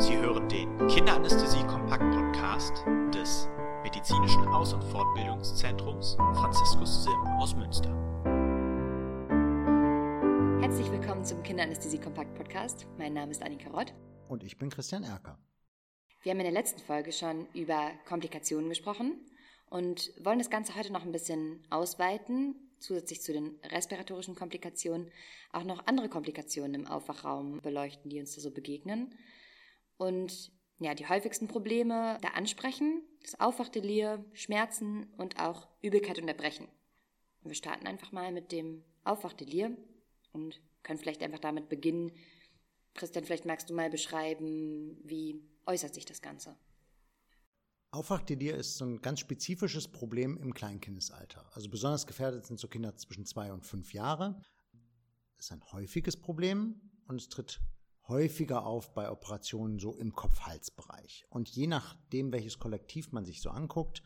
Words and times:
Sie 0.00 0.16
hören 0.16 0.48
den 0.48 0.78
Kinderanästhesie-Kompakt-Podcast 0.88 2.86
des 3.14 3.46
Medizinischen 3.82 4.48
Aus- 4.48 4.72
und 4.72 4.82
Fortbildungszentrums 4.84 6.14
Franziskus 6.14 7.04
Sim 7.04 7.20
aus 7.38 7.54
Münster. 7.54 7.90
Herzlich 10.62 10.90
willkommen 10.90 11.22
zum 11.22 11.42
Kinderanästhesie-Kompakt-Podcast. 11.42 12.86
Mein 12.96 13.12
Name 13.12 13.30
ist 13.30 13.42
Annika 13.42 13.68
Rott. 13.68 13.92
Und 14.26 14.42
ich 14.42 14.56
bin 14.56 14.70
Christian 14.70 15.04
Erker. 15.04 15.38
Wir 16.22 16.32
haben 16.32 16.40
in 16.40 16.44
der 16.44 16.54
letzten 16.54 16.80
Folge 16.80 17.12
schon 17.12 17.46
über 17.52 17.90
Komplikationen 18.08 18.70
gesprochen 18.70 19.20
und 19.68 20.14
wollen 20.24 20.38
das 20.38 20.48
Ganze 20.48 20.76
heute 20.76 20.94
noch 20.94 21.04
ein 21.04 21.12
bisschen 21.12 21.62
ausweiten, 21.68 22.54
zusätzlich 22.78 23.20
zu 23.20 23.34
den 23.34 23.60
respiratorischen 23.64 24.34
Komplikationen 24.34 25.10
auch 25.52 25.64
noch 25.64 25.86
andere 25.86 26.08
Komplikationen 26.08 26.72
im 26.74 26.86
Aufwachraum 26.86 27.60
beleuchten, 27.60 28.08
die 28.08 28.18
uns 28.18 28.34
da 28.34 28.40
so 28.40 28.50
begegnen. 28.50 29.14
Und 30.00 30.50
ja, 30.78 30.94
die 30.94 31.06
häufigsten 31.06 31.46
Probleme 31.46 32.16
da 32.22 32.28
ansprechen, 32.28 33.02
das 33.20 33.38
Aufwachdelir, 33.38 34.24
Schmerzen 34.32 35.12
und 35.18 35.38
auch 35.38 35.68
Übelkeit 35.82 36.18
und 36.18 36.26
Erbrechen. 36.26 36.68
Und 37.42 37.50
wir 37.50 37.54
starten 37.54 37.86
einfach 37.86 38.10
mal 38.10 38.32
mit 38.32 38.50
dem 38.50 38.82
Aufwachdelir 39.04 39.76
und 40.32 40.58
können 40.82 40.98
vielleicht 40.98 41.22
einfach 41.22 41.38
damit 41.38 41.68
beginnen. 41.68 42.12
Christian, 42.94 43.26
vielleicht 43.26 43.44
magst 43.44 43.68
du 43.68 43.74
mal 43.74 43.90
beschreiben, 43.90 44.96
wie 45.04 45.42
äußert 45.66 45.92
sich 45.92 46.06
das 46.06 46.22
Ganze? 46.22 46.56
Aufwachdelir 47.90 48.56
ist 48.56 48.78
so 48.78 48.86
ein 48.86 49.02
ganz 49.02 49.20
spezifisches 49.20 49.86
Problem 49.86 50.38
im 50.38 50.54
Kleinkindesalter. 50.54 51.44
Also 51.52 51.68
besonders 51.68 52.06
gefährdet 52.06 52.46
sind 52.46 52.58
so 52.58 52.68
Kinder 52.68 52.96
zwischen 52.96 53.26
zwei 53.26 53.52
und 53.52 53.66
fünf 53.66 53.92
Jahre. 53.92 54.40
Das 55.36 55.44
ist 55.44 55.52
ein 55.52 55.62
häufiges 55.72 56.16
Problem 56.16 56.80
und 57.06 57.20
es 57.20 57.28
tritt 57.28 57.60
häufiger 58.10 58.66
auf 58.66 58.92
bei 58.92 59.10
Operationen 59.10 59.78
so 59.78 59.96
im 59.96 60.12
Kopf-Hals-Bereich. 60.12 61.24
Und 61.30 61.48
je 61.48 61.66
nachdem, 61.66 62.32
welches 62.32 62.58
Kollektiv 62.58 63.12
man 63.12 63.24
sich 63.24 63.40
so 63.40 63.48
anguckt, 63.50 64.02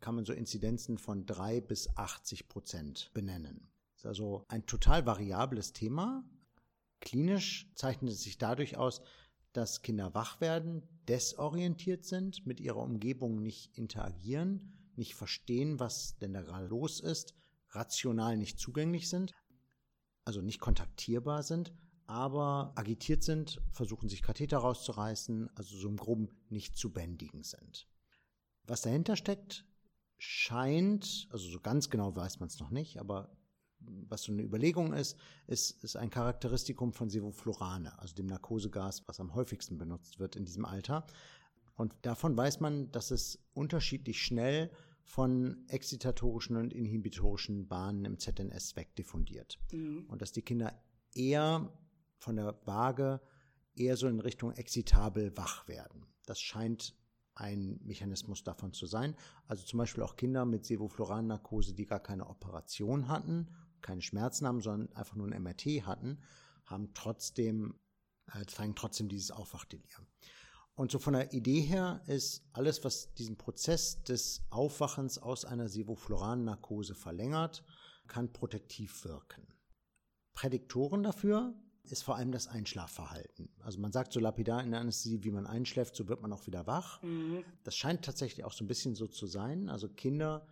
kann 0.00 0.14
man 0.14 0.24
so 0.24 0.32
Inzidenzen 0.32 0.98
von 0.98 1.24
drei 1.24 1.60
bis 1.60 1.96
80 1.96 2.48
Prozent 2.48 3.10
benennen. 3.14 3.70
Das 3.94 4.02
ist 4.02 4.06
also 4.06 4.44
ein 4.48 4.66
total 4.66 5.06
variables 5.06 5.72
Thema. 5.72 6.24
Klinisch 7.00 7.70
zeichnet 7.74 8.12
es 8.12 8.22
sich 8.22 8.36
dadurch 8.36 8.76
aus, 8.76 9.00
dass 9.52 9.82
Kinder 9.82 10.14
wach 10.14 10.40
werden, 10.40 10.82
desorientiert 11.08 12.04
sind, 12.04 12.46
mit 12.46 12.60
ihrer 12.60 12.78
Umgebung 12.78 13.42
nicht 13.42 13.76
interagieren, 13.76 14.90
nicht 14.96 15.14
verstehen, 15.14 15.80
was 15.80 16.18
denn 16.18 16.32
da 16.32 16.42
gerade 16.42 16.66
los 16.66 17.00
ist, 17.00 17.34
rational 17.70 18.36
nicht 18.36 18.58
zugänglich 18.58 19.08
sind, 19.08 19.32
also 20.24 20.40
nicht 20.40 20.60
kontaktierbar 20.60 21.42
sind, 21.42 21.72
aber 22.10 22.72
agitiert 22.74 23.22
sind, 23.22 23.62
versuchen 23.70 24.08
sich 24.08 24.20
Katheter 24.20 24.58
rauszureißen, 24.58 25.48
also 25.54 25.76
so 25.76 25.88
im 25.88 25.96
Groben 25.96 26.28
nicht 26.48 26.76
zu 26.76 26.92
bändigen 26.92 27.44
sind. 27.44 27.86
Was 28.64 28.82
dahinter 28.82 29.14
steckt, 29.14 29.64
scheint, 30.18 31.28
also 31.30 31.48
so 31.48 31.60
ganz 31.60 31.88
genau 31.88 32.14
weiß 32.14 32.40
man 32.40 32.48
es 32.48 32.58
noch 32.58 32.70
nicht, 32.70 32.98
aber 32.98 33.30
was 33.78 34.24
so 34.24 34.32
eine 34.32 34.42
Überlegung 34.42 34.92
ist, 34.92 35.16
ist, 35.46 35.82
ist 35.84 35.96
ein 35.96 36.10
Charakteristikum 36.10 36.92
von 36.92 37.08
Sevoflurane, 37.08 37.96
also 38.00 38.14
dem 38.14 38.26
Narkosegas, 38.26 39.06
was 39.06 39.20
am 39.20 39.32
häufigsten 39.32 39.78
benutzt 39.78 40.18
wird 40.18 40.34
in 40.34 40.44
diesem 40.44 40.64
Alter. 40.64 41.06
Und 41.76 41.94
davon 42.02 42.36
weiß 42.36 42.58
man, 42.58 42.90
dass 42.90 43.12
es 43.12 43.38
unterschiedlich 43.54 44.20
schnell 44.20 44.70
von 45.04 45.64
exzitatorischen 45.68 46.56
und 46.56 46.74
inhibitorischen 46.74 47.68
Bahnen 47.68 48.04
im 48.04 48.18
ZNS 48.18 48.74
wegdiffundiert. 48.74 49.60
Mhm. 49.72 50.06
Und 50.08 50.20
dass 50.20 50.32
die 50.32 50.42
Kinder 50.42 50.74
eher 51.14 51.72
von 52.20 52.36
der 52.36 52.58
Waage 52.64 53.20
eher 53.74 53.96
so 53.96 54.06
in 54.06 54.20
Richtung 54.20 54.52
exzitabel 54.52 55.36
wach 55.36 55.66
werden. 55.66 56.06
Das 56.26 56.40
scheint 56.40 56.94
ein 57.34 57.80
Mechanismus 57.82 58.44
davon 58.44 58.72
zu 58.72 58.86
sein. 58.86 59.16
Also 59.46 59.64
zum 59.64 59.78
Beispiel 59.78 60.04
auch 60.04 60.16
Kinder 60.16 60.44
mit 60.44 60.64
Sevofluran-Narkose, 60.64 61.74
die 61.74 61.86
gar 61.86 62.00
keine 62.00 62.28
Operation 62.28 63.08
hatten 63.08 63.48
keine 63.80 64.02
Schmerzen 64.02 64.46
haben, 64.46 64.60
sondern 64.60 64.94
einfach 64.94 65.16
nur 65.16 65.26
ein 65.26 65.42
MRT 65.42 65.86
hatten, 65.86 66.18
haben 66.66 66.92
trotzdem, 66.94 67.78
äh, 68.32 68.44
zeigen 68.46 68.74
trotzdem 68.74 69.08
dieses 69.08 69.30
Aufwachdelir. 69.30 70.06
Und 70.74 70.90
so 70.90 70.98
von 70.98 71.14
der 71.14 71.32
Idee 71.32 71.60
her 71.60 72.02
ist 72.06 72.42
alles, 72.52 72.84
was 72.84 73.12
diesen 73.14 73.36
Prozess 73.36 74.02
des 74.04 74.42
Aufwachens 74.50 75.18
aus 75.18 75.44
einer 75.44 75.68
Sevofluran-Narkose 75.68 76.94
verlängert, 76.94 77.64
kann 78.06 78.32
protektiv 78.32 79.04
wirken. 79.04 79.46
Prädiktoren 80.32 81.02
dafür 81.02 81.54
ist 81.84 82.02
vor 82.02 82.16
allem 82.16 82.32
das 82.32 82.46
Einschlafverhalten. 82.48 83.48
Also 83.62 83.80
man 83.80 83.92
sagt 83.92 84.12
so 84.12 84.20
lapidar 84.20 84.62
in 84.62 84.70
der 84.70 84.80
Anästhesie, 84.80 85.24
wie 85.24 85.30
man 85.30 85.46
einschläft, 85.46 85.96
so 85.96 86.08
wird 86.08 86.22
man 86.22 86.32
auch 86.32 86.46
wieder 86.46 86.66
wach. 86.66 87.02
Mhm. 87.02 87.44
Das 87.64 87.76
scheint 87.76 88.04
tatsächlich 88.04 88.44
auch 88.44 88.52
so 88.52 88.64
ein 88.64 88.68
bisschen 88.68 88.94
so 88.94 89.06
zu 89.06 89.26
sein. 89.26 89.68
Also 89.68 89.88
Kinder, 89.88 90.46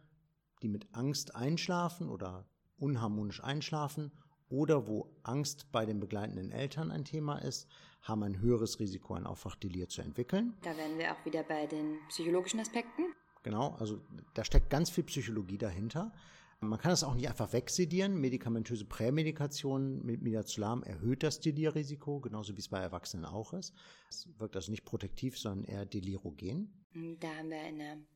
die 0.62 0.68
mit 0.68 0.88
Angst 0.92 1.34
einschlafen 1.34 2.08
oder 2.08 2.46
unharmonisch 2.78 3.42
einschlafen 3.42 4.12
oder 4.48 4.86
wo 4.86 5.10
Angst 5.22 5.70
bei 5.72 5.84
den 5.84 6.00
begleitenden 6.00 6.50
Eltern 6.50 6.90
ein 6.90 7.04
Thema 7.04 7.38
ist, 7.38 7.68
haben 8.02 8.22
ein 8.22 8.40
höheres 8.40 8.80
Risiko, 8.80 9.14
ein 9.14 9.26
Aufwachdelir 9.26 9.88
zu 9.88 10.02
entwickeln. 10.02 10.54
Da 10.62 10.76
wären 10.76 10.98
wir 10.98 11.12
auch 11.12 11.24
wieder 11.24 11.42
bei 11.42 11.66
den 11.66 11.98
psychologischen 12.08 12.60
Aspekten. 12.60 13.02
Genau, 13.42 13.76
also 13.78 14.00
da 14.34 14.44
steckt 14.44 14.70
ganz 14.70 14.90
viel 14.90 15.04
Psychologie 15.04 15.58
dahinter. 15.58 16.12
Man 16.60 16.78
kann 16.78 16.90
das 16.90 17.04
auch 17.04 17.14
nicht 17.14 17.28
einfach 17.28 17.52
wegsedieren. 17.52 18.20
Medikamentöse 18.20 18.84
Prämedikation 18.84 20.04
mit 20.04 20.22
Midazolam 20.22 20.82
erhöht 20.82 21.22
das 21.22 21.38
Delirrisiko, 21.38 22.20
genauso 22.20 22.56
wie 22.56 22.60
es 22.60 22.68
bei 22.68 22.80
Erwachsenen 22.80 23.24
auch 23.24 23.52
ist. 23.52 23.72
Es 24.10 24.28
wirkt 24.38 24.56
also 24.56 24.72
nicht 24.72 24.84
protektiv, 24.84 25.38
sondern 25.38 25.64
eher 25.64 25.86
delirogen. 25.86 26.84
Da 27.20 27.28
haben 27.28 27.50
wir 27.50 27.62
in 27.68 28.06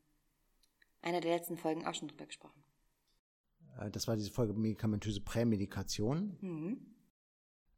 einer 1.03 1.21
der 1.21 1.37
letzten 1.37 1.57
Folgen 1.57 1.87
auch 1.87 1.95
schon 1.95 2.09
drüber 2.09 2.27
gesprochen. 2.27 2.65
Äh, 3.79 3.91
das 3.91 4.09
war 4.09 4.17
diese 4.17 4.33
Folge 4.33 4.55
medikamentöse 4.55 5.21
Prämedikation. 5.21 6.37
Mhm. 6.41 6.92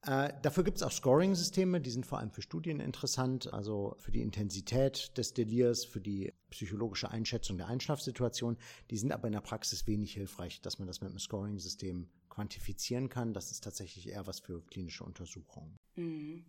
Äh, 0.06 0.34
dafür 0.42 0.64
gibt 0.64 0.76
es 0.76 0.82
auch 0.82 0.90
Scoring-Systeme, 0.90 1.80
die 1.80 1.90
sind 1.90 2.04
vor 2.04 2.18
allem 2.18 2.30
für 2.30 2.42
Studien 2.42 2.78
interessant, 2.78 3.52
also 3.54 3.96
für 3.98 4.12
die 4.12 4.20
Intensität 4.20 5.16
des 5.16 5.32
Delirs, 5.32 5.84
für 5.84 6.00
die 6.00 6.34
psychologische 6.50 7.10
Einschätzung 7.10 7.56
der 7.56 7.68
Einschlafsituation. 7.68 8.58
Die 8.90 8.98
sind 8.98 9.12
aber 9.12 9.28
in 9.28 9.32
der 9.32 9.40
Praxis 9.40 9.86
wenig 9.86 10.12
hilfreich, 10.12 10.60
dass 10.60 10.78
man 10.78 10.86
das 10.86 11.00
mit 11.00 11.08
einem 11.08 11.18
Scoring-System 11.18 12.08
quantifizieren 12.28 13.08
kann. 13.08 13.32
Das 13.32 13.50
ist 13.50 13.64
tatsächlich 13.64 14.08
eher 14.08 14.26
was 14.26 14.40
für 14.40 14.62
klinische 14.66 15.04
Untersuchungen. 15.04 15.78
Mhm. 15.96 16.44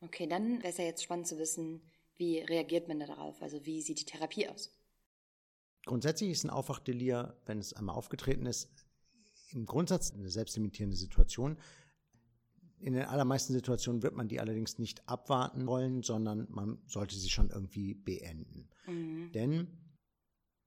Okay, 0.00 0.28
dann 0.28 0.58
wäre 0.58 0.68
es 0.68 0.78
ja 0.78 0.84
jetzt 0.84 1.02
spannend 1.02 1.26
zu 1.26 1.38
wissen, 1.38 1.82
wie 2.16 2.38
reagiert 2.38 2.86
man 2.86 3.00
da 3.00 3.06
darauf? 3.06 3.42
Also 3.42 3.64
wie 3.66 3.82
sieht 3.82 4.00
die 4.00 4.04
Therapie 4.04 4.48
aus? 4.48 4.70
Grundsätzlich 5.86 6.30
ist 6.30 6.44
ein 6.44 6.50
Aufwachdelir, 6.50 7.36
wenn 7.46 7.58
es 7.58 7.72
einmal 7.72 7.96
aufgetreten 7.96 8.46
ist, 8.46 8.68
im 9.52 9.66
Grundsatz 9.66 10.12
eine 10.12 10.30
selbstlimitierende 10.30 10.96
Situation. 10.96 11.58
In 12.82 12.94
den 12.94 13.04
allermeisten 13.04 13.52
Situationen 13.52 14.02
wird 14.02 14.16
man 14.16 14.28
die 14.28 14.40
allerdings 14.40 14.78
nicht 14.78 15.08
abwarten 15.08 15.66
wollen, 15.66 16.02
sondern 16.02 16.46
man 16.50 16.78
sollte 16.86 17.16
sie 17.16 17.30
schon 17.30 17.50
irgendwie 17.50 17.94
beenden. 17.94 18.68
Mhm. 18.86 19.30
Denn 19.32 19.68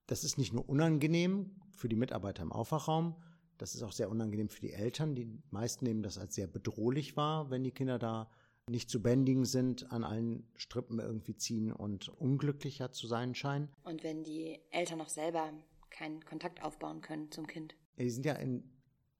das 0.08 0.24
ist 0.24 0.38
nicht 0.38 0.54
nur 0.54 0.68
unangenehm 0.68 1.52
für 1.72 1.90
die 1.90 1.96
Mitarbeiter 1.96 2.42
im 2.42 2.52
Aufwachraum, 2.52 3.16
das 3.58 3.76
ist 3.76 3.84
auch 3.84 3.92
sehr 3.92 4.10
unangenehm 4.10 4.50
für 4.50 4.62
die 4.62 4.74
Eltern. 4.74 5.16
Die 5.16 5.42
meisten 5.50 5.86
nehmen 5.86 6.04
das 6.04 6.18
als 6.18 6.36
sehr 6.36 6.48
bedrohlich 6.48 7.16
wahr, 7.16 7.50
wenn 7.50 7.64
die 7.64 7.72
Kinder 7.72 8.00
da 8.00 8.30
nicht 8.70 8.90
zu 8.90 9.02
bändigen 9.02 9.46
sind, 9.46 9.92
an 9.92 10.04
allen 10.04 10.48
Strippen 10.56 11.00
irgendwie 11.00 11.36
ziehen 11.36 11.72
und 11.72 12.10
unglücklicher 12.10 12.92
zu 12.92 13.08
sein 13.08 13.36
scheinen. 13.36 13.70
Und 13.84 14.04
wenn 14.04 14.24
die 14.24 14.60
Eltern 14.72 14.98
noch 14.98 15.10
selber 15.10 15.54
keinen 15.90 16.26
Kontakt 16.26 16.64
aufbauen 16.64 17.02
können 17.02 17.32
zum 17.32 17.48
Kind. 17.48 17.76
Die 17.98 18.10
sind 18.10 18.26
ja 18.26 18.34
in, 18.34 18.64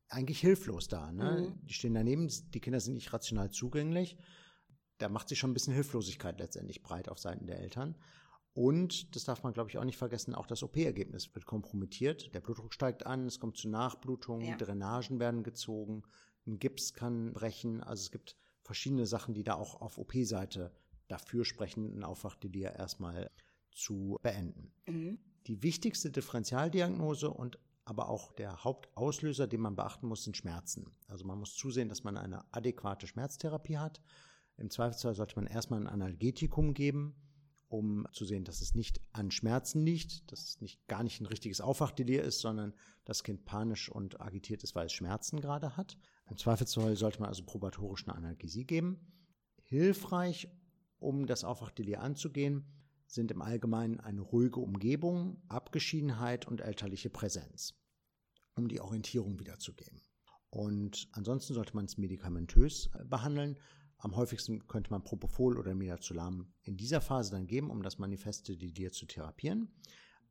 eigentlich 0.10 0.40
hilflos 0.40 0.88
da. 0.88 1.12
Ne? 1.12 1.50
Mhm. 1.50 1.66
Die 1.68 1.74
stehen 1.74 1.94
daneben, 1.94 2.32
die 2.54 2.60
Kinder 2.60 2.80
sind 2.80 2.96
nicht 2.96 3.14
rational 3.14 3.52
zugänglich. 3.52 4.18
Da 4.98 5.10
macht 5.10 5.30
sich 5.30 5.40
schon 5.40 5.52
ein 5.52 5.54
bisschen 5.54 5.74
Hilflosigkeit 5.74 6.40
letztendlich 6.40 6.84
breit 6.84 7.10
auf 7.10 7.20
Seiten 7.20 7.48
der 7.48 7.60
Eltern. 7.60 7.96
Und, 8.54 9.14
das 9.16 9.26
darf 9.26 9.44
man, 9.44 9.52
glaube 9.52 9.70
ich, 9.70 9.78
auch 9.78 9.84
nicht 9.84 9.98
vergessen, 9.98 10.34
auch 10.34 10.48
das 10.48 10.64
OP-Ergebnis 10.64 11.36
wird 11.36 11.46
kompromittiert. 11.46 12.34
Der 12.34 12.40
Blutdruck 12.40 12.74
steigt 12.74 13.06
an, 13.06 13.26
es 13.26 13.40
kommt 13.40 13.58
zu 13.58 13.68
Nachblutungen, 13.68 14.48
ja. 14.48 14.56
Drainagen 14.56 15.20
werden 15.20 15.44
gezogen, 15.44 16.04
ein 16.48 16.58
Gips 16.58 16.94
kann 16.94 17.34
brechen. 17.34 17.84
Also 17.84 18.04
es 18.04 18.12
gibt 18.12 18.38
verschiedene 18.62 19.08
Sachen, 19.08 19.34
die 19.34 19.44
da 19.44 19.56
auch 19.56 19.82
auf 19.82 19.98
OP-Seite 19.98 20.72
dafür 21.10 21.44
sprechen, 21.44 21.98
ein 21.98 22.04
Aufwachdelir 22.04 22.72
erstmal 22.74 23.30
zu 23.72 24.18
beenden. 24.24 24.72
Mhm. 24.88 25.20
Die 25.48 25.62
wichtigste 25.62 26.10
Differentialdiagnose 26.10 27.30
und 27.30 27.60
aber 27.86 28.10
auch 28.10 28.34
der 28.34 28.64
Hauptauslöser, 28.64 29.48
den 29.48 29.62
man 29.62 29.76
beachten 29.76 30.08
muss, 30.08 30.24
sind 30.24 30.36
Schmerzen. 30.36 30.92
Also 31.08 31.26
man 31.26 31.40
muss 31.40 31.56
zusehen, 31.56 31.88
dass 31.88 32.04
man 32.04 32.18
eine 32.18 32.44
adäquate 32.52 33.06
Schmerztherapie 33.06 33.78
hat. 33.78 34.02
Im 34.58 34.72
Zweifelsfall 34.72 35.14
sollte 35.14 35.36
man 35.36 35.46
erstmal 35.46 35.82
ein 35.82 35.88
Analgetikum 35.88 36.74
geben, 36.74 37.16
um 37.68 38.08
zu 38.12 38.26
sehen, 38.26 38.44
dass 38.44 38.62
es 38.62 38.74
nicht 38.74 39.02
an 39.12 39.30
Schmerzen 39.30 39.86
liegt, 39.86 40.32
dass 40.32 40.44
es 40.44 40.62
nicht 40.62 40.88
gar 40.88 41.04
nicht 41.04 41.22
ein 41.22 41.28
richtiges 41.28 41.62
Aufwachdelir 41.62 42.24
ist, 42.24 42.40
sondern 42.40 42.74
das 43.06 43.24
Kind 43.24 43.46
panisch 43.46 43.90
und 43.90 44.20
agitiert 44.20 44.64
ist, 44.64 44.74
weil 44.76 44.88
es 44.88 44.94
Schmerzen 44.94 45.40
gerade 45.40 45.78
hat. 45.78 45.98
Im 46.30 46.38
Zweifelsfall 46.38 46.96
sollte 46.96 47.20
man 47.20 47.30
also 47.30 47.44
probatorisch 47.44 48.08
eine 48.08 48.16
Analgesie 48.16 48.66
geben. 48.66 49.00
Hilfreich, 49.62 50.50
um 51.00 51.28
das 51.28 51.44
Aufwachdelir 51.44 52.02
anzugehen, 52.02 52.66
sind 53.08 53.32
im 53.32 53.42
Allgemeinen 53.42 54.00
eine 54.00 54.22
ruhige 54.22 54.60
Umgebung, 54.60 55.42
Abgeschiedenheit 55.48 56.48
und 56.48 56.62
elterliche 56.62 57.10
Präsenz, 57.10 57.74
um 58.56 58.68
die 58.68 58.82
Orientierung 58.82 59.40
wiederzugeben. 59.40 60.02
Und 60.50 61.10
ansonsten 61.12 61.54
sollte 61.54 61.76
man 61.76 61.86
es 61.86 61.98
medikamentös 61.98 62.90
äh, 62.94 63.04
behandeln. 63.04 63.60
Am 63.98 64.16
häufigsten 64.16 64.68
könnte 64.68 64.92
man 64.92 65.04
Propofol 65.04 65.58
oder 65.58 65.76
Midazolam 65.76 66.54
in 66.64 66.78
dieser 66.78 67.02
Phase 67.02 67.32
dann 67.32 67.48
geben, 67.48 67.70
um 67.70 67.84
das 67.84 67.98
manifeste 67.98 68.56
Delir 68.56 68.92
zu 68.92 69.06
therapieren. 69.06 69.74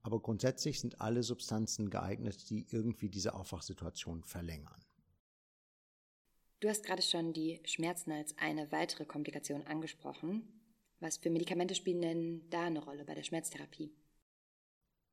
Aber 0.03 0.21
grundsätzlich 0.21 0.81
sind 0.81 1.01
alle 1.01 1.23
Substanzen 1.23 1.91
geeignet, 1.91 2.51
die 2.51 2.67
irgendwie 2.71 3.09
diese 3.09 3.35
Aufwachsituation 3.35 4.23
verlängern. 4.25 4.85
Du 6.61 6.69
hast 6.69 6.85
gerade 6.85 7.03
schon 7.03 7.33
die 7.33 7.61
Schmerzen 7.65 8.13
als 8.13 8.37
eine 8.39 8.73
weitere 8.73 9.05
Komplikation 9.05 9.63
angesprochen. 9.67 10.64
Was 11.05 11.19
für 11.19 11.29
Medikamente 11.29 11.75
spielen 11.75 12.01
denn 12.01 12.49
da 12.49 12.63
eine 12.63 12.83
Rolle 12.83 13.05
bei 13.05 13.15
der 13.15 13.25
Schmerztherapie? 13.25 13.93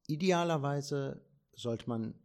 Idealerweise 0.07 1.21
sollte 1.51 1.89
man 1.89 2.15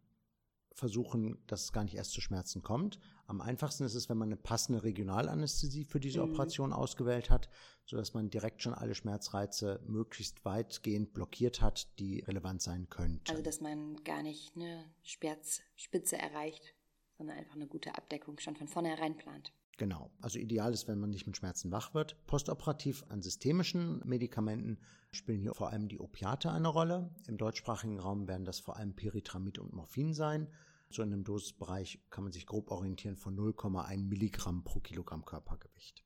versuchen, 0.71 1.43
dass 1.47 1.65
es 1.65 1.73
gar 1.73 1.83
nicht 1.83 1.95
erst 1.95 2.11
zu 2.11 2.21
Schmerzen 2.21 2.61
kommt. 2.61 2.97
Am 3.25 3.41
einfachsten 3.41 3.83
ist 3.83 3.95
es, 3.95 4.07
wenn 4.07 4.17
man 4.17 4.29
eine 4.29 4.37
passende 4.37 4.83
Regionalanästhesie 4.83 5.83
für 5.83 5.99
diese 5.99 6.23
mhm. 6.23 6.31
Operation 6.31 6.71
ausgewählt 6.71 7.29
hat, 7.29 7.49
sodass 7.83 8.13
man 8.13 8.29
direkt 8.29 8.61
schon 8.61 8.73
alle 8.73 8.95
Schmerzreize 8.95 9.81
möglichst 9.85 10.45
weitgehend 10.45 11.11
blockiert 11.11 11.59
hat, 11.59 11.99
die 11.99 12.21
relevant 12.21 12.61
sein 12.61 12.87
könnten. 12.87 13.29
Also, 13.29 13.43
dass 13.43 13.59
man 13.59 14.01
gar 14.05 14.23
nicht 14.23 14.55
eine 14.55 14.85
Schmerzspitze 15.03 16.17
erreicht, 16.17 16.73
sondern 17.17 17.37
einfach 17.37 17.55
eine 17.55 17.67
gute 17.67 17.97
Abdeckung 17.97 18.39
schon 18.39 18.55
von 18.55 18.69
vornherein 18.69 19.17
plant. 19.17 19.51
Genau. 19.77 20.09
Also 20.21 20.39
ideal 20.39 20.73
ist, 20.73 20.87
wenn 20.87 20.99
man 20.99 21.11
nicht 21.11 21.27
mit 21.27 21.37
Schmerzen 21.37 21.71
wach 21.71 21.93
wird. 21.93 22.17
Postoperativ 22.25 23.05
an 23.09 23.21
systemischen 23.21 24.01
Medikamenten 24.03 24.79
spielen 25.11 25.39
hier 25.39 25.53
vor 25.53 25.69
allem 25.69 25.87
die 25.87 25.99
Opiate 25.99 26.51
eine 26.51 26.67
Rolle. 26.67 27.11
Im 27.27 27.37
deutschsprachigen 27.37 27.99
Raum 27.99 28.27
werden 28.27 28.43
das 28.43 28.59
vor 28.59 28.77
allem 28.77 28.95
Pyritramid 28.95 29.59
und 29.59 29.73
Morphin 29.73 30.13
sein. 30.13 30.47
So 30.89 31.03
in 31.03 31.13
einem 31.13 31.23
Dosisbereich 31.23 31.99
kann 32.09 32.23
man 32.23 32.33
sich 32.33 32.47
grob 32.47 32.71
orientieren 32.71 33.17
von 33.17 33.37
0,1 33.37 34.05
Milligramm 34.05 34.63
pro 34.63 34.79
Kilogramm 34.79 35.25
Körpergewicht. 35.25 36.03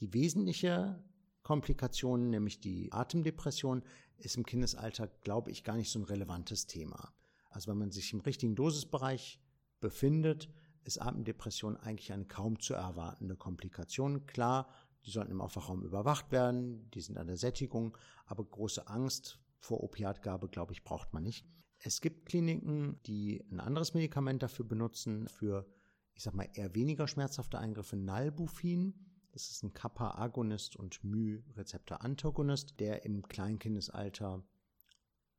Die 0.00 0.12
wesentliche 0.12 1.02
Komplikation, 1.42 2.28
nämlich 2.28 2.60
die 2.60 2.92
Atemdepression, 2.92 3.84
ist 4.18 4.36
im 4.36 4.44
Kindesalter, 4.44 5.08
glaube 5.22 5.50
ich, 5.50 5.64
gar 5.64 5.76
nicht 5.76 5.90
so 5.90 5.98
ein 5.98 6.04
relevantes 6.04 6.66
Thema. 6.66 7.14
Also 7.48 7.70
wenn 7.70 7.78
man 7.78 7.90
sich 7.90 8.12
im 8.12 8.20
richtigen 8.20 8.54
Dosisbereich 8.54 9.40
befindet, 9.80 10.50
ist 10.84 11.00
Atemdepression 11.00 11.76
eigentlich 11.76 12.12
eine 12.12 12.26
kaum 12.26 12.60
zu 12.60 12.74
erwartende 12.74 13.36
Komplikation. 13.36 14.26
Klar, 14.26 14.68
die 15.04 15.10
sollten 15.10 15.32
im 15.32 15.40
Aufwachraum 15.40 15.82
überwacht 15.82 16.30
werden, 16.32 16.90
die 16.90 17.00
sind 17.00 17.18
an 17.18 17.26
der 17.26 17.36
Sättigung, 17.36 17.96
aber 18.26 18.44
große 18.44 18.86
Angst 18.86 19.38
vor 19.58 19.82
Opiatgabe, 19.82 20.48
glaube 20.48 20.72
ich, 20.72 20.84
braucht 20.84 21.12
man 21.12 21.22
nicht. 21.22 21.46
Es 21.78 22.00
gibt 22.00 22.26
Kliniken, 22.26 23.00
die 23.04 23.44
ein 23.50 23.60
anderes 23.60 23.94
Medikament 23.94 24.42
dafür 24.42 24.64
benutzen, 24.64 25.28
für, 25.28 25.66
ich 26.14 26.22
sag 26.22 26.34
mal, 26.34 26.48
eher 26.54 26.74
weniger 26.74 27.08
schmerzhafte 27.08 27.58
Eingriffe, 27.58 27.96
Nalbufin. 27.96 28.94
Das 29.32 29.50
ist 29.50 29.62
ein 29.62 29.74
Kappa-Agonist 29.74 30.76
und 30.76 31.02
Mu-Rezeptor-Antagonist, 31.02 32.78
der 32.78 33.04
im 33.04 33.26
Kleinkindesalter 33.26 34.42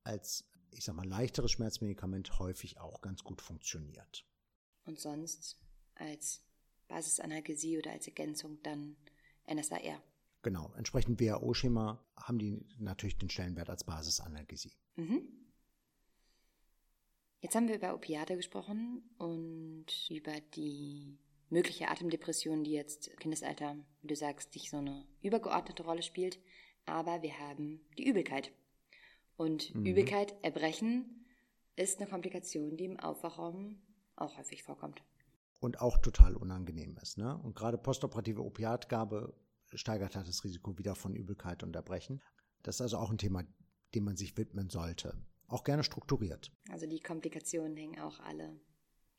als, 0.03 0.47
ich 0.71 0.83
sag 0.83 0.95
mal, 0.95 1.07
leichteres 1.07 1.51
Schmerzmedikament 1.51 2.37
häufig 2.37 2.79
auch 2.79 3.01
ganz 3.01 3.23
gut 3.23 3.41
funktioniert 3.41 4.25
und 4.85 4.99
sonst 4.99 5.57
als 5.95 6.41
Basisanalgesie 6.87 7.77
oder 7.77 7.91
als 7.91 8.07
Ergänzung 8.07 8.59
dann 8.63 8.95
NSAR. 9.51 10.01
Genau, 10.41 10.71
entsprechend 10.77 11.19
WHO-Schema 11.19 12.03
haben 12.15 12.37
die 12.37 12.63
natürlich 12.77 13.17
den 13.17 13.29
Stellenwert 13.29 13.69
als 13.69 13.83
Basisanalgesie. 13.83 14.73
Mhm. 14.95 15.27
Jetzt 17.41 17.55
haben 17.55 17.67
wir 17.67 17.75
über 17.75 17.93
Opiate 17.93 18.35
gesprochen 18.35 19.03
und 19.17 19.85
über 20.09 20.39
die 20.55 21.17
mögliche 21.49 21.89
Atemdepression, 21.89 22.63
die 22.63 22.71
jetzt 22.71 23.07
im 23.07 23.17
Kindesalter, 23.17 23.77
wie 24.01 24.07
du 24.07 24.15
sagst, 24.15 24.53
nicht 24.55 24.69
so 24.69 24.77
eine 24.77 25.05
übergeordnete 25.21 25.83
Rolle 25.83 26.01
spielt. 26.01 26.39
Aber 26.85 27.21
wir 27.21 27.39
haben 27.39 27.81
die 27.97 28.07
Übelkeit. 28.07 28.51
Und 29.37 29.73
mhm. 29.75 29.85
Übelkeit, 29.85 30.35
Erbrechen, 30.43 31.25
ist 31.75 31.99
eine 31.99 32.09
Komplikation, 32.09 32.77
die 32.77 32.85
im 32.85 32.99
Aufwachraum 32.99 33.81
auch 34.15 34.37
häufig 34.37 34.63
vorkommt. 34.63 35.03
Und 35.59 35.81
auch 35.81 35.97
total 35.97 36.35
unangenehm 36.35 36.97
ist. 37.01 37.17
Ne? 37.17 37.37
Und 37.37 37.55
gerade 37.55 37.77
postoperative 37.77 38.43
Opiatgabe 38.43 39.33
steigert 39.73 40.15
halt 40.15 40.27
das 40.27 40.43
Risiko 40.43 40.77
wieder 40.77 40.95
von 40.95 41.15
Übelkeit 41.15 41.63
und 41.63 41.75
Erbrechen. 41.75 42.21
Das 42.63 42.75
ist 42.75 42.81
also 42.81 42.97
auch 42.97 43.11
ein 43.11 43.17
Thema, 43.17 43.43
dem 43.93 44.03
man 44.03 44.15
sich 44.15 44.37
widmen 44.37 44.69
sollte. 44.69 45.17
Auch 45.47 45.63
gerne 45.63 45.83
strukturiert. 45.83 46.51
Also 46.69 46.87
die 46.87 46.99
Komplikationen 46.99 47.75
hängen 47.77 47.99
auch 47.99 48.19
alle 48.19 48.59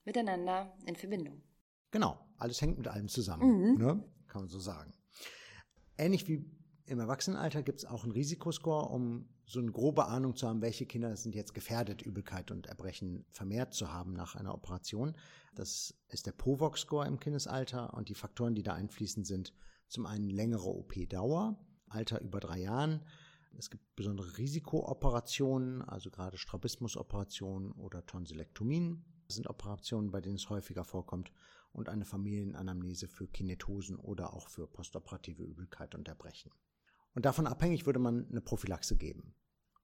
miteinander 0.04 0.76
in 0.86 0.96
Verbindung. 0.96 1.42
Genau, 1.90 2.18
alles 2.36 2.60
hängt 2.60 2.78
mit 2.78 2.88
allem 2.88 3.08
zusammen, 3.08 3.72
mhm. 3.72 3.78
ne? 3.78 4.04
kann 4.26 4.42
man 4.42 4.48
so 4.48 4.58
sagen. 4.58 4.92
Ähnlich 5.96 6.28
wie 6.28 6.44
im 6.84 7.00
Erwachsenenalter 7.00 7.62
gibt 7.62 7.80
es 7.80 7.84
auch 7.84 8.04
einen 8.04 8.12
Risikoscore, 8.12 8.88
um 8.88 9.28
so 9.46 9.60
eine 9.60 9.70
grobe 9.70 10.06
Ahnung 10.06 10.34
zu 10.34 10.48
haben, 10.48 10.60
welche 10.60 10.86
Kinder 10.86 11.16
sind 11.16 11.36
jetzt 11.36 11.54
gefährdet, 11.54 12.02
Übelkeit 12.02 12.50
und 12.50 12.66
Erbrechen 12.66 13.24
vermehrt 13.30 13.74
zu 13.74 13.92
haben 13.92 14.12
nach 14.12 14.34
einer 14.34 14.52
Operation. 14.52 15.14
Das 15.54 15.94
ist 16.08 16.26
der 16.26 16.32
POVOX-Score 16.32 17.06
im 17.06 17.20
Kindesalter 17.20 17.94
und 17.94 18.08
die 18.08 18.14
Faktoren, 18.14 18.56
die 18.56 18.64
da 18.64 18.74
einfließen, 18.74 19.24
sind 19.24 19.54
zum 19.86 20.04
einen 20.04 20.30
längere 20.30 20.68
OP-Dauer, 20.68 21.56
Alter 21.88 22.20
über 22.20 22.40
drei 22.40 22.58
Jahren. 22.58 23.04
Es 23.56 23.70
gibt 23.70 23.94
besondere 23.94 24.36
Risikooperationen, 24.36 25.82
also 25.82 26.10
gerade 26.10 26.38
Strabismusoperationen 26.38 27.70
oder 27.72 28.04
Tonsillektomien. 28.04 29.04
Das 29.28 29.36
sind 29.36 29.48
Operationen, 29.48 30.10
bei 30.10 30.20
denen 30.20 30.36
es 30.36 30.50
häufiger 30.50 30.84
vorkommt 30.84 31.32
und 31.72 31.88
eine 31.88 32.04
Familienanamnese 32.04 33.06
für 33.06 33.28
Kinetosen 33.28 33.96
oder 33.96 34.34
auch 34.34 34.48
für 34.48 34.66
postoperative 34.66 35.44
Übelkeit 35.44 35.94
und 35.94 36.08
Erbrechen. 36.08 36.50
Und 37.16 37.24
davon 37.24 37.46
abhängig 37.46 37.86
würde 37.86 37.98
man 37.98 38.28
eine 38.28 38.42
Prophylaxe 38.42 38.94
geben. 38.94 39.34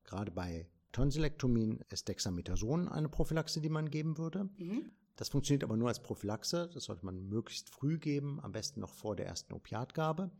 Gerade 0.04 0.30
bei 0.30 0.68
Tonsillektomien 0.92 1.82
ist 1.88 2.06
Dexamethason 2.06 2.90
eine 2.90 3.08
Prophylaxe, 3.08 3.62
die 3.62 3.70
man 3.70 3.90
geben 3.90 4.18
würde. 4.18 4.50
Mhm. 4.58 4.92
Das 5.16 5.30
funktioniert 5.30 5.64
aber 5.64 5.78
nur 5.78 5.88
als 5.88 6.02
Prophylaxe. 6.02 6.68
Das 6.74 6.84
sollte 6.84 7.06
man 7.06 7.26
möglichst 7.30 7.70
früh 7.70 7.98
geben, 7.98 8.38
am 8.42 8.52
besten 8.52 8.80
noch 8.80 8.92
vor 8.92 9.16
der 9.16 9.24
ersten 9.26 9.54
Opiatgabe. 9.54 10.30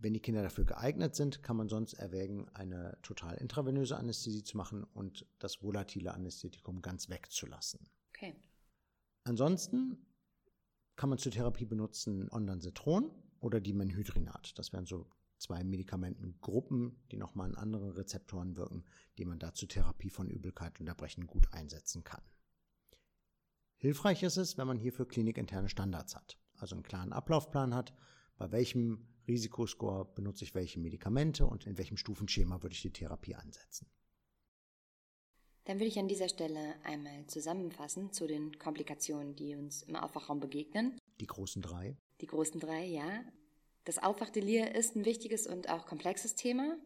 Wenn 0.00 0.12
die 0.12 0.18
Kinder 0.18 0.42
dafür 0.42 0.64
geeignet 0.64 1.14
sind, 1.14 1.44
kann 1.44 1.56
man 1.56 1.68
sonst 1.68 1.92
erwägen, 1.92 2.48
eine 2.48 2.98
total 3.02 3.36
intravenöse 3.36 3.96
Anästhesie 3.96 4.42
zu 4.42 4.56
machen 4.56 4.82
und 4.82 5.26
das 5.38 5.62
volatile 5.62 6.12
Anästhetikum 6.14 6.82
ganz 6.82 7.08
wegzulassen. 7.08 7.88
Okay. 8.08 8.34
Ansonsten 9.22 10.04
kann 10.96 11.10
man 11.10 11.18
zur 11.18 11.30
Therapie 11.30 11.66
benutzen 11.66 12.28
Ondansetron 12.28 13.12
oder 13.38 13.60
Dimenhydrinat. 13.60 14.58
Das 14.58 14.72
wären 14.72 14.86
so 14.86 15.06
zwei 15.40 15.64
Medikamentengruppen, 15.64 16.96
die 17.10 17.16
nochmal 17.16 17.48
an 17.50 17.56
anderen 17.56 17.90
Rezeptoren 17.90 18.56
wirken, 18.56 18.84
die 19.18 19.24
man 19.24 19.38
da 19.38 19.52
zur 19.52 19.68
Therapie 19.68 20.10
von 20.10 20.28
Übelkeit 20.28 20.78
und 20.80 20.86
Erbrechen 20.86 21.26
gut 21.26 21.52
einsetzen 21.52 22.04
kann. 22.04 22.22
Hilfreich 23.76 24.22
ist 24.22 24.36
es, 24.36 24.58
wenn 24.58 24.66
man 24.66 24.78
hierfür 24.78 25.08
klinikinterne 25.08 25.70
Standards 25.70 26.14
hat, 26.14 26.38
also 26.58 26.74
einen 26.74 26.82
klaren 26.82 27.12
Ablaufplan 27.12 27.74
hat, 27.74 27.94
bei 28.36 28.52
welchem 28.52 29.08
Risikoscore 29.26 30.04
benutze 30.14 30.44
ich 30.44 30.54
welche 30.54 30.78
Medikamente 30.78 31.46
und 31.46 31.66
in 31.66 31.78
welchem 31.78 31.96
Stufenschema 31.96 32.62
würde 32.62 32.74
ich 32.74 32.82
die 32.82 32.92
Therapie 32.92 33.34
ansetzen. 33.34 33.86
Dann 35.64 35.78
würde 35.78 35.86
ich 35.86 35.98
an 35.98 36.08
dieser 36.08 36.28
Stelle 36.28 36.74
einmal 36.84 37.26
zusammenfassen 37.26 38.12
zu 38.12 38.26
den 38.26 38.58
Komplikationen, 38.58 39.36
die 39.36 39.54
uns 39.54 39.82
im 39.82 39.96
Aufwachraum 39.96 40.40
begegnen. 40.40 40.98
Die 41.20 41.26
großen 41.26 41.62
drei. 41.62 41.96
Die 42.20 42.26
großen 42.26 42.60
drei, 42.60 42.84
ja. 42.84 43.24
Das 43.84 43.98
Aufwachdelir 43.98 44.74
ist 44.74 44.96
ein 44.96 45.04
wichtiges 45.04 45.46
und 45.46 45.70
auch 45.70 45.86
komplexes 45.86 46.34
Thema. 46.34 46.76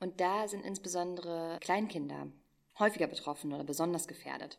Und 0.00 0.20
da 0.20 0.48
sind 0.48 0.64
insbesondere 0.64 1.58
Kleinkinder 1.60 2.28
häufiger 2.78 3.06
betroffen 3.06 3.52
oder 3.52 3.64
besonders 3.64 4.08
gefährdet. 4.08 4.58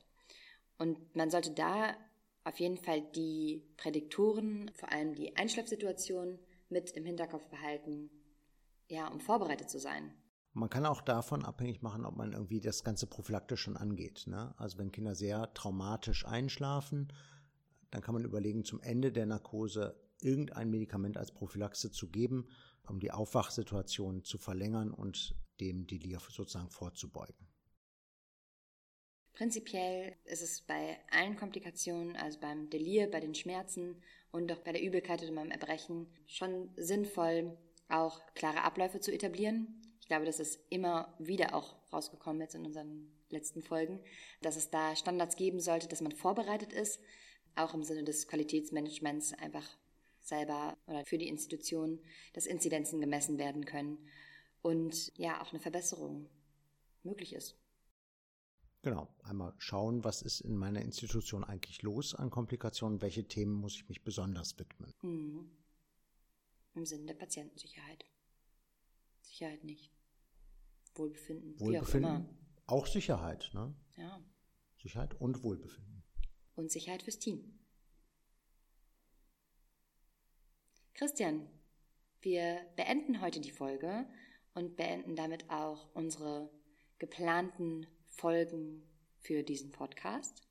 Und 0.77 1.15
man 1.15 1.29
sollte 1.29 1.51
da 1.51 1.95
auf 2.43 2.59
jeden 2.59 2.77
Fall 2.77 3.01
die 3.01 3.63
Prädiktoren, 3.77 4.71
vor 4.73 4.91
allem 4.91 5.15
die 5.15 5.35
Einschlafsituation, 5.35 6.39
mit 6.69 6.91
im 6.91 7.05
Hinterkopf 7.05 7.47
behalten, 7.47 8.09
ja, 8.87 9.07
um 9.07 9.19
vorbereitet 9.19 9.69
zu 9.69 9.79
sein. 9.79 10.13
Man 10.53 10.69
kann 10.69 10.85
auch 10.85 11.01
davon 11.01 11.43
abhängig 11.43 11.81
machen, 11.81 12.05
ob 12.05 12.15
man 12.15 12.33
irgendwie 12.33 12.61
das 12.61 12.83
ganze 12.83 13.07
prophylaktisch 13.07 13.61
schon 13.61 13.77
angeht. 13.77 14.25
Ne? 14.27 14.53
Also 14.57 14.77
wenn 14.77 14.91
Kinder 14.91 15.13
sehr 15.13 15.53
traumatisch 15.53 16.25
einschlafen, 16.25 17.11
dann 17.91 18.01
kann 18.01 18.13
man 18.13 18.23
überlegen, 18.23 18.63
zum 18.63 18.79
Ende 18.81 19.11
der 19.11 19.25
Narkose 19.25 19.95
irgendein 20.25 20.69
Medikament 20.69 21.17
als 21.17 21.31
Prophylaxe 21.31 21.91
zu 21.91 22.09
geben, 22.09 22.49
um 22.89 22.99
die 22.99 23.11
Aufwachsituation 23.11 24.23
zu 24.23 24.37
verlängern 24.37 24.91
und 24.91 25.35
dem 25.59 25.87
Delir 25.87 26.19
sozusagen 26.19 26.69
vorzubeugen. 26.69 27.47
Prinzipiell 29.33 30.15
ist 30.23 30.41
es 30.41 30.61
bei 30.61 30.97
allen 31.11 31.35
Komplikationen, 31.35 32.15
also 32.15 32.39
beim 32.39 32.69
Delir, 32.69 33.11
bei 33.11 33.19
den 33.19 33.35
Schmerzen 33.35 34.01
und 34.31 34.51
auch 34.51 34.61
bei 34.61 34.71
der 34.71 34.81
Übelkeit 34.81 35.21
oder 35.23 35.33
beim 35.33 35.51
Erbrechen, 35.51 36.07
schon 36.25 36.69
sinnvoll, 36.77 37.57
auch 37.89 38.21
klare 38.33 38.63
Abläufe 38.63 39.01
zu 39.01 39.11
etablieren. 39.11 39.81
Ich 39.99 40.07
glaube, 40.07 40.25
das 40.25 40.39
ist 40.39 40.59
immer 40.69 41.13
wieder 41.19 41.53
auch 41.53 41.75
rausgekommen 41.91 42.41
jetzt 42.41 42.55
in 42.55 42.65
unseren 42.65 43.11
letzten 43.29 43.61
Folgen, 43.61 43.99
dass 44.41 44.55
es 44.55 44.69
da 44.69 44.95
Standards 44.95 45.35
geben 45.35 45.59
sollte, 45.59 45.87
dass 45.87 46.01
man 46.01 46.13
vorbereitet 46.13 46.71
ist, 46.71 47.01
auch 47.55 47.73
im 47.73 47.83
Sinne 47.83 48.03
des 48.03 48.27
Qualitätsmanagements 48.27 49.33
einfach 49.33 49.67
selber 50.27 50.77
oder 50.87 51.05
für 51.05 51.17
die 51.17 51.27
Institution, 51.27 51.99
dass 52.33 52.45
Inzidenzen 52.45 52.99
gemessen 52.99 53.37
werden 53.37 53.65
können 53.65 53.97
und 54.61 55.11
ja 55.17 55.41
auch 55.41 55.51
eine 55.51 55.59
Verbesserung 55.59 56.27
möglich 57.03 57.33
ist. 57.33 57.55
Genau, 58.81 59.07
einmal 59.23 59.53
schauen, 59.57 60.03
was 60.03 60.21
ist 60.21 60.41
in 60.41 60.55
meiner 60.57 60.81
Institution 60.81 61.43
eigentlich 61.43 61.81
los 61.81 62.13
an 62.13 62.29
Komplikationen, 62.29 63.01
welche 63.01 63.27
Themen 63.27 63.53
muss 63.53 63.75
ich 63.75 63.89
mich 63.89 64.03
besonders 64.03 64.59
widmen. 64.59 64.91
Mhm. 65.01 65.49
Im 66.75 66.85
Sinne 66.85 67.05
der 67.05 67.15
Patientensicherheit. 67.15 68.05
Sicherheit 69.21 69.63
nicht. 69.63 69.91
Wohlbefinden. 70.93 71.59
Wohlbefinden. 71.59 72.29
Auch, 72.67 72.81
auch, 72.81 72.87
Sicherheit, 72.87 73.49
ne? 73.53 73.73
Ja. 73.97 74.23
Sicherheit 74.81 75.19
und 75.19 75.41
Wohlbefinden. 75.41 76.03
Und 76.55 76.71
Sicherheit 76.71 77.01
fürs 77.01 77.17
Team. 77.17 77.59
Christian, 80.97 81.45
wir 82.21 82.61
beenden 82.77 83.19
heute 83.19 83.41
die 83.41 83.51
Folge 83.51 84.05
und 84.53 84.77
beenden 84.77 85.17
damit 85.17 85.49
auch 85.49 85.93
unsere 85.93 86.49
geplanten 86.99 87.85
Folgen 88.07 88.81
für 89.19 89.43
diesen 89.43 89.73
Podcast, 89.73 90.41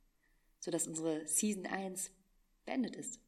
sodass 0.61 0.87
unsere 0.87 1.27
Season 1.27 1.65
1 1.65 2.11
beendet 2.67 2.95
ist. 2.95 3.21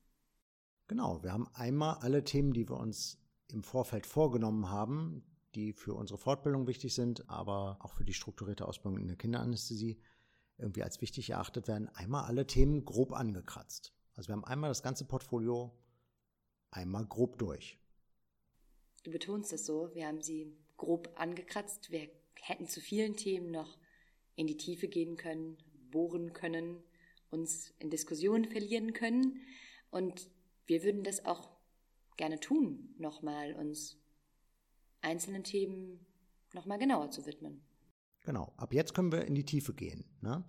Genau, 0.89 1.23
wir 1.23 1.33
haben 1.33 1.49
einmal 1.55 1.97
alle 2.03 2.23
Themen, 2.23 2.53
die 2.53 2.69
wir 2.69 2.77
uns 2.77 3.19
im 3.49 3.63
Vorfeld 3.63 4.05
vorgenommen 4.05 4.69
haben, 4.69 5.25
die 5.55 5.73
für 5.73 5.95
unsere 5.95 6.19
Fortbildung 6.19 6.67
wichtig 6.67 6.95
sind, 6.95 7.31
aber 7.31 7.79
auch 7.81 7.95
für 7.95 8.05
die 8.05 8.13
strukturierte 8.13 8.69
Ausbildung 8.69 9.01
in 9.01 9.09
der 9.09 9.17
Kinderanästhesie 9.17 9.99
irgendwie 10.59 10.83
als 10.83 11.01
wichtig 11.01 11.31
erachtet 11.31 11.67
werden, 11.67 11.89
einmal 11.95 12.27
alle 12.27 12.47
Themen 12.47 12.85
grob 12.85 13.15
angekratzt. 13.15 13.95
Also 14.17 14.29
wir 14.29 14.35
haben 14.35 14.45
einmal 14.45 14.69
das 14.69 14.83
ganze 14.83 15.07
Portfolio 15.07 15.73
einmal 16.77 17.07
grob 17.07 17.39
durch. 17.39 17.79
Du 19.03 19.11
betonst 19.11 19.53
es 19.53 19.67
so, 19.67 19.91
wir 19.95 20.07
haben 20.07 20.23
sie 20.23 20.57
grob 20.77 21.13
angekratzt. 21.17 21.91
Wir 21.91 22.09
hätten 22.41 22.67
zu 22.67 22.81
vielen 22.81 23.17
Themen 23.17 23.51
noch 23.51 23.79
in 24.35 24.47
die 24.47 24.57
Tiefe 24.57 24.89
gehen 24.89 25.17
können, 25.17 25.57
bohren 25.91 26.33
können, 26.33 26.83
uns 27.31 27.73
in 27.79 27.91
Diskussionen 27.91 28.45
verlieren 28.45 28.93
können. 28.93 29.41
Und 29.91 30.29
wir 30.67 30.83
würden 30.83 31.05
das 31.05 31.25
auch 31.25 31.57
gerne 32.17 32.41
tun, 32.41 32.95
nochmal 32.99 33.55
uns 33.55 33.99
einzelnen 35.01 35.45
Themen 35.45 36.05
nochmal 36.53 36.79
genauer 36.79 37.11
zu 37.11 37.27
widmen. 37.27 37.63
Genau, 38.25 38.53
ab 38.57 38.75
jetzt 38.75 38.95
können 38.95 39.13
wir 39.13 39.25
in 39.25 39.35
die 39.35 39.45
Tiefe 39.45 39.73
gehen. 39.73 40.05
Ne? 40.21 40.45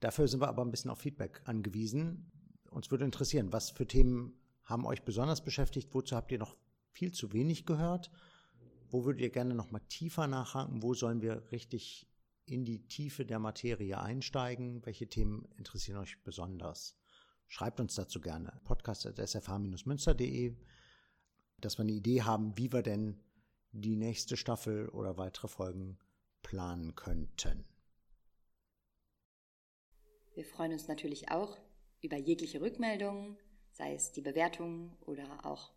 Dafür 0.00 0.28
sind 0.28 0.40
wir 0.40 0.48
aber 0.48 0.62
ein 0.62 0.70
bisschen 0.70 0.90
auf 0.90 0.98
Feedback 0.98 1.40
angewiesen. 1.44 2.30
Uns 2.70 2.90
würde 2.90 3.06
interessieren, 3.06 3.52
was 3.52 3.70
für 3.70 3.86
Themen 3.86 4.38
haben 4.66 4.84
euch 4.84 5.02
besonders 5.02 5.42
beschäftigt? 5.42 5.94
Wozu 5.94 6.14
habt 6.14 6.30
ihr 6.32 6.38
noch 6.38 6.56
viel 6.90 7.12
zu 7.12 7.32
wenig 7.32 7.64
gehört? 7.64 8.10
Wo 8.90 9.04
würdet 9.04 9.22
ihr 9.22 9.30
gerne 9.30 9.54
noch 9.54 9.70
mal 9.70 9.80
tiefer 9.88 10.26
nachhaken? 10.26 10.82
Wo 10.82 10.94
sollen 10.94 11.22
wir 11.22 11.50
richtig 11.50 12.06
in 12.44 12.64
die 12.64 12.86
Tiefe 12.86 13.24
der 13.24 13.38
Materie 13.38 13.98
einsteigen? 13.98 14.84
Welche 14.84 15.08
Themen 15.08 15.48
interessieren 15.56 15.98
euch 15.98 16.22
besonders? 16.22 16.96
Schreibt 17.48 17.80
uns 17.80 17.94
dazu 17.94 18.20
gerne. 18.20 18.60
podcast.sfh-münster.de, 18.64 20.56
dass 21.58 21.78
wir 21.78 21.82
eine 21.82 21.92
Idee 21.92 22.22
haben, 22.22 22.56
wie 22.58 22.72
wir 22.72 22.82
denn 22.82 23.20
die 23.72 23.96
nächste 23.96 24.36
Staffel 24.36 24.88
oder 24.88 25.16
weitere 25.16 25.48
Folgen 25.48 25.98
planen 26.42 26.94
könnten. 26.94 27.64
Wir 30.34 30.44
freuen 30.44 30.72
uns 30.72 30.88
natürlich 30.88 31.30
auch 31.30 31.56
über 32.02 32.16
jegliche 32.16 32.60
Rückmeldungen, 32.60 33.38
sei 33.76 33.94
es 33.94 34.10
die 34.10 34.22
Bewertung 34.22 34.96
oder 35.02 35.44
auch 35.44 35.70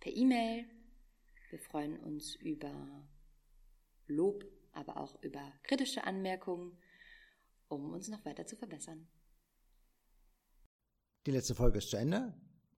per 0.00 0.12
E-Mail. 0.12 0.64
Wir 1.50 1.58
freuen 1.58 1.98
uns 1.98 2.34
über 2.36 3.06
Lob, 4.06 4.44
aber 4.72 4.96
auch 4.96 5.22
über 5.22 5.52
kritische 5.62 6.04
Anmerkungen, 6.04 6.78
um 7.68 7.92
uns 7.92 8.08
noch 8.08 8.24
weiter 8.24 8.46
zu 8.46 8.56
verbessern. 8.56 9.06
Die 11.26 11.30
letzte 11.30 11.54
Folge 11.54 11.78
ist 11.78 11.90
zu 11.90 11.98
Ende. 11.98 12.34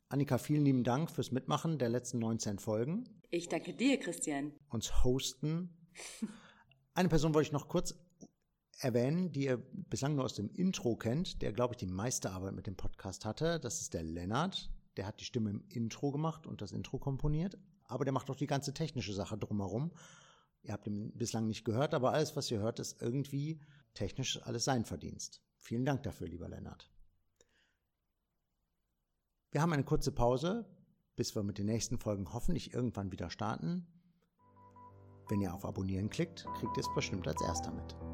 Annika, 0.09 0.39
vielen 0.39 0.65
lieben 0.65 0.83
Dank 0.83 1.11
fürs 1.11 1.31
Mitmachen 1.31 1.79
der 1.79 1.89
letzten 1.89 2.19
19 2.19 2.59
Folgen. 2.59 3.09
Ich 3.31 3.49
danke 3.49 3.75
dir, 3.75 3.99
Christian. 4.01 4.53
Uns 4.69 5.05
hosten. 5.05 5.71
Eine 6.95 7.09
Person 7.09 7.33
wollte 7.33 7.47
ich 7.47 7.53
noch 7.53 7.69
kurz 7.69 7.95
erwähnen, 8.81 9.33
die 9.33 9.45
ihr 9.45 9.59
bislang 9.73 10.15
nur 10.15 10.25
aus 10.25 10.35
dem 10.35 10.51
Intro 10.51 10.97
kennt, 10.97 11.43
der, 11.43 11.53
glaube 11.53 11.75
ich, 11.75 11.79
die 11.79 11.87
meiste 11.87 12.31
Arbeit 12.31 12.55
mit 12.55 12.67
dem 12.67 12.77
Podcast 12.77 13.25
hatte. 13.25 13.61
Das 13.61 13.81
ist 13.81 13.95
der 13.95 14.03
Lennart. 14.03 14.71
Der 14.97 15.07
hat 15.07 15.21
die 15.21 15.25
Stimme 15.25 15.51
im 15.51 15.65
Intro 15.69 16.13
gemacht 16.13 16.47
und 16.47 16.63
das 16.63 16.73
Intro 16.73 16.99
komponiert. 16.99 17.59
Aber 17.87 18.05
der 18.05 18.13
macht 18.13 18.31
auch 18.31 18.37
die 18.37 18.47
ganze 18.47 18.73
technische 18.73 19.13
Sache 19.13 19.37
drumherum. 19.37 19.93
Ihr 20.63 20.73
habt 20.73 20.87
ihn 20.87 21.13
bislang 21.17 21.47
nicht 21.47 21.65
gehört, 21.65 21.93
aber 21.95 22.13
alles, 22.13 22.37
was 22.37 22.51
ihr 22.51 22.59
hört, 22.59 22.79
ist 22.79 23.03
irgendwie 23.03 23.61
technisch 23.93 24.41
alles 24.43 24.65
sein 24.65 24.85
Verdienst. 24.85 25.43
Vielen 25.59 25.85
Dank 25.85 26.03
dafür, 26.03 26.27
lieber 26.27 26.49
Lennart. 26.49 26.91
Wir 29.51 29.63
haben 29.63 29.73
eine 29.73 29.85
kurze 29.85 30.11
Pause, 30.11 30.67
bis 31.17 31.37
wir 31.37 31.43
mit 31.43 31.59
den 31.59 31.67
nächsten 31.67 31.99
Folgen 31.99 32.33
hoffentlich 32.33 32.73
irgendwann 32.75 33.13
wieder 33.13 33.31
starten. 33.31 33.87
Wenn 35.29 35.41
ihr 35.41 35.55
auf 35.55 35.65
Abonnieren 35.65 36.11
klickt, 36.11 36.47
kriegt 36.59 36.77
ihr 36.77 36.83
es 36.83 36.95
bestimmt 36.95 37.29
als 37.29 37.41
erster 37.41 37.73
mit. 37.73 38.14